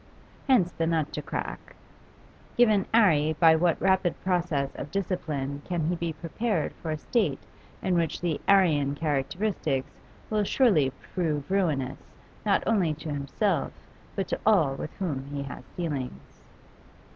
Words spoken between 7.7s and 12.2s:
in which the 'Arrian characteristics will surely prove ruinous